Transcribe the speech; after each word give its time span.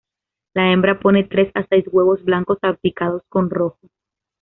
La 0.55 0.71
hembra 0.73 0.95
pone 1.03 1.25
tres 1.25 1.51
a 1.53 1.63
seis 1.67 1.85
huevos 1.91 2.23
blanco, 2.25 2.57
salpicados 2.59 3.21
con 3.29 3.51
rojo. 3.51 3.87